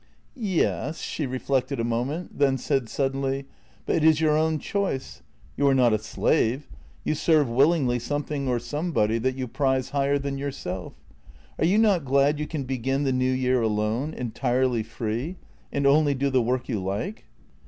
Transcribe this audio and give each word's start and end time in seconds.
"Ye— 0.33 0.63
s 0.63 0.99
"—she 1.13 1.27
reflected 1.27 1.79
a 1.79 1.83
moment, 1.83 2.39
then 2.39 2.57
said 2.57 2.89
suddenly," 2.89 3.45
but 3.85 3.97
it 3.97 4.03
is 4.03 4.19
your 4.19 4.35
own 4.35 4.57
choice. 4.57 5.21
You 5.55 5.67
are 5.67 5.75
not 5.75 5.93
a 5.93 5.99
slave; 5.99 6.67
you 7.03 7.13
serve 7.13 7.47
willingly 7.47 7.99
something 7.99 8.47
or 8.47 8.57
somebody 8.57 9.19
that 9.19 9.35
you 9.35 9.47
prize 9.47 9.91
higher 9.91 10.17
than 10.17 10.39
yourself. 10.39 10.95
Are 11.59 11.65
you 11.65 11.77
not 11.77 12.03
glad 12.03 12.39
you 12.39 12.47
can 12.47 12.63
begin 12.63 13.03
the 13.03 13.13
new 13.13 13.31
year 13.31 13.61
alone, 13.61 14.15
entirely 14.15 14.81
free, 14.81 15.35
and 15.71 15.85
only 15.85 16.15
do 16.15 16.31
the 16.31 16.41
work 16.41 16.67
you 16.67 16.79
like? 16.83 17.25